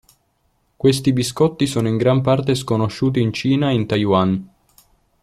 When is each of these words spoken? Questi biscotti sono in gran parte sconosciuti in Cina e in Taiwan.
Questi 0.77 1.13
biscotti 1.13 1.67
sono 1.67 1.87
in 1.87 1.95
gran 1.97 2.21
parte 2.21 2.55
sconosciuti 2.55 3.21
in 3.21 3.31
Cina 3.31 3.69
e 3.69 3.75
in 3.75 3.85
Taiwan. 3.85 4.49